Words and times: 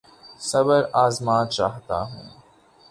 صبر 0.41 0.81
آزما 0.93 1.37
چاہتا 1.45 1.97
ہوں 2.03 2.27